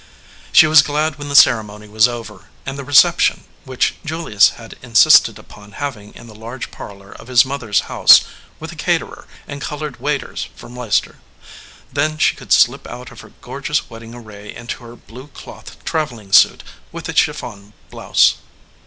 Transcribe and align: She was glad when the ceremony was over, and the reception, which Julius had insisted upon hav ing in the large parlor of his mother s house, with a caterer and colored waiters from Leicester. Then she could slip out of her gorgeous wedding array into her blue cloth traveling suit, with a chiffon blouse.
She 0.51 0.65
was 0.65 0.81
glad 0.81 1.17
when 1.19 1.29
the 1.29 1.35
ceremony 1.35 1.87
was 1.87 2.07
over, 2.07 2.45
and 2.65 2.75
the 2.75 2.83
reception, 2.83 3.43
which 3.65 3.93
Julius 4.03 4.49
had 4.57 4.75
insisted 4.81 5.37
upon 5.37 5.73
hav 5.73 5.95
ing 5.95 6.11
in 6.15 6.25
the 6.25 6.33
large 6.33 6.71
parlor 6.71 7.11
of 7.11 7.27
his 7.27 7.45
mother 7.45 7.69
s 7.69 7.81
house, 7.81 8.21
with 8.59 8.71
a 8.71 8.75
caterer 8.75 9.27
and 9.47 9.61
colored 9.61 9.99
waiters 9.99 10.47
from 10.55 10.75
Leicester. 10.75 11.17
Then 11.93 12.17
she 12.17 12.35
could 12.35 12.51
slip 12.51 12.87
out 12.87 13.11
of 13.11 13.19
her 13.21 13.33
gorgeous 13.41 13.91
wedding 13.91 14.15
array 14.15 14.55
into 14.55 14.83
her 14.85 14.95
blue 14.95 15.27
cloth 15.27 15.77
traveling 15.85 16.31
suit, 16.33 16.63
with 16.91 17.07
a 17.07 17.13
chiffon 17.13 17.73
blouse. 17.91 18.37